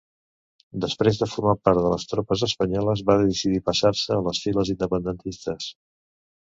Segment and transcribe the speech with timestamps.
[0.85, 5.75] Després de formar part de les tropes espanyoles, va decidir passar-se a les files independentistes.